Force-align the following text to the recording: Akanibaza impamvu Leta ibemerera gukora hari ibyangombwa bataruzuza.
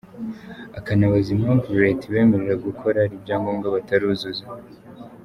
Akanibaza 0.77 1.29
impamvu 1.37 1.67
Leta 1.85 2.03
ibemerera 2.05 2.63
gukora 2.67 2.97
hari 3.03 3.13
ibyangombwa 3.17 3.67
bataruzuza. 3.75 4.43